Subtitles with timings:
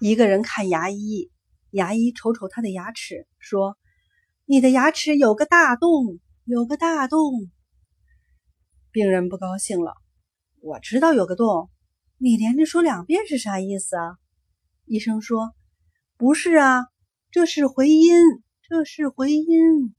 [0.00, 1.28] 一个人看牙医
[1.70, 3.76] 牙医瞅瞅他的牙齿说
[4.44, 7.50] 你的牙齿有个大洞有个大洞。
[8.92, 9.94] 病人不高兴了
[10.60, 11.68] 我知道有个洞
[12.16, 14.16] 你连着说两遍是啥意思啊？
[14.84, 15.52] 医生说
[16.16, 16.86] 不是啊
[17.32, 18.14] 这是回音
[18.68, 19.96] 这是回音